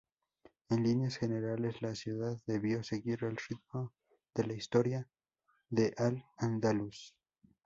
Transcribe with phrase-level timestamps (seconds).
[0.69, 3.93] En líneas generales, la ciudad debió seguir el ritmo
[4.33, 5.07] de la historia
[5.69, 7.15] de Al-Andalus.